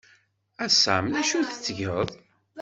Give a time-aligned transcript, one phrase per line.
[0.65, 2.09] A Sam, d acu tettgeḍ?